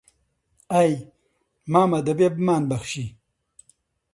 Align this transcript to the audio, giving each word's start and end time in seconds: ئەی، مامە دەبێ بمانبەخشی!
ئەی، 0.71 0.91
مامە 1.73 1.99
دەبێ 2.07 2.27
بمانبەخشی! 2.35 3.07